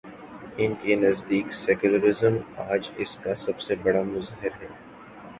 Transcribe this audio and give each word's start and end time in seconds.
ان 0.57 0.71
کے 0.81 0.95
نزدیک 0.95 1.51
سیکولرازم، 1.53 2.37
آج 2.69 2.89
اس 2.97 3.17
کا 3.17 3.35
سب 3.35 3.59
سے 3.59 3.75
بڑا 3.83 4.01
مظہر 4.03 4.51
ہے۔ 4.61 4.67